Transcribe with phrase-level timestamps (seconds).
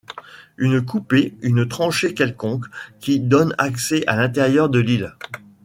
[0.57, 2.65] Une coupée, une tranchée quelconque,
[2.99, 5.13] qui donne accès à l’intérieur de l’île